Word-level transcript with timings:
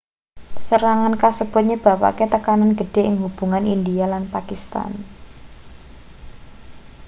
serangan 0.67 1.13
kasebut 1.23 1.61
nyebabake 1.69 2.25
tekanan 2.33 2.71
gedhe 2.79 3.01
ing 3.09 3.15
hubungan 3.23 3.63
india 3.75 4.05
lan 4.13 4.23
pakistan 4.33 4.91